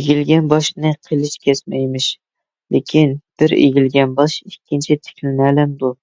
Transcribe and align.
ئېگىلگەن 0.00 0.50
باشنى 0.52 0.92
قىلىچ 1.08 1.34
كەسمەيمىش. 1.48 2.08
لېكىن، 2.78 3.20
بىر 3.44 3.60
ئېگىلگەن 3.62 4.18
باش 4.24 4.42
ئىككىنچى 4.48 5.04
تىكلىنەلەمدۇ؟ 5.06 5.98